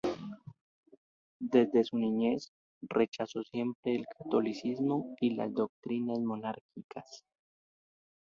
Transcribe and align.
Desde 1.39 1.83
su 1.83 1.99
niñez, 1.99 2.51
rechazó 2.81 3.43
siempre 3.43 3.95
el 3.97 4.07
catolicismo 4.17 5.13
y 5.21 5.35
las 5.35 5.53
doctrinas 5.53 6.17
monárquicas. 6.21 7.23